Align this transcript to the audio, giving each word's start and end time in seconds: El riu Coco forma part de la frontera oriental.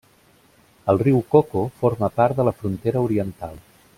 El 0.93 1.01
riu 1.01 1.19
Coco 1.35 1.61
forma 1.83 2.11
part 2.17 2.39
de 2.41 2.47
la 2.49 2.57
frontera 2.63 3.07
oriental. 3.11 3.63